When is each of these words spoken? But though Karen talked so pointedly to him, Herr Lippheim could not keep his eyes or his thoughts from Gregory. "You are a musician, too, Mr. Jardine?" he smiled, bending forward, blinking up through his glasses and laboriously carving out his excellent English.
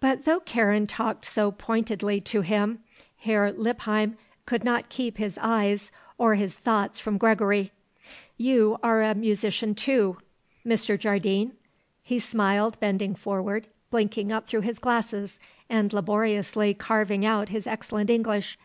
But 0.00 0.26
though 0.26 0.40
Karen 0.40 0.86
talked 0.86 1.24
so 1.24 1.50
pointedly 1.50 2.20
to 2.20 2.42
him, 2.42 2.80
Herr 3.20 3.50
Lippheim 3.50 4.18
could 4.44 4.64
not 4.64 4.90
keep 4.90 5.16
his 5.16 5.38
eyes 5.40 5.90
or 6.18 6.34
his 6.34 6.52
thoughts 6.52 6.98
from 7.00 7.16
Gregory. 7.16 7.72
"You 8.36 8.76
are 8.82 9.00
a 9.00 9.14
musician, 9.14 9.74
too, 9.74 10.18
Mr. 10.66 10.98
Jardine?" 10.98 11.52
he 12.02 12.18
smiled, 12.18 12.78
bending 12.80 13.14
forward, 13.14 13.66
blinking 13.90 14.30
up 14.30 14.46
through 14.46 14.60
his 14.60 14.78
glasses 14.78 15.38
and 15.70 15.90
laboriously 15.90 16.74
carving 16.74 17.24
out 17.24 17.48
his 17.48 17.66
excellent 17.66 18.10
English. 18.10 18.58